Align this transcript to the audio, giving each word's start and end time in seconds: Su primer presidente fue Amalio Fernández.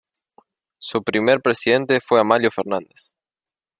Su 0.79 1.03
primer 1.03 1.41
presidente 1.41 1.99
fue 2.01 2.19
Amalio 2.19 2.49
Fernández. 2.49 3.13